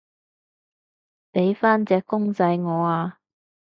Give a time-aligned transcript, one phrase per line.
[1.31, 3.19] 畀返隻公仔我啊